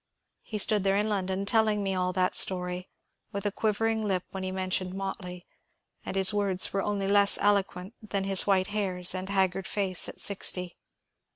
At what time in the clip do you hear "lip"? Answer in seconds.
4.03-4.23